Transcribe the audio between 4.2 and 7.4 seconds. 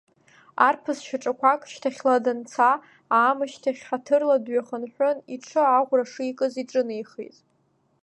дҩахынҳәын иҽы аӷәра шикыз иҿынеихеит.